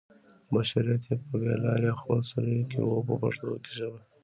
بشریت 0.53 1.03
په 1.27 1.35
بې 1.41 1.53
لارۍ 1.63 1.87
او 1.93 1.99
خپل 2.01 2.19
سرویو 2.29 2.67
کې 2.71 2.79
و 2.81 3.05
په 3.07 3.13
پښتو 3.21 3.47
ژبه. 3.77 3.99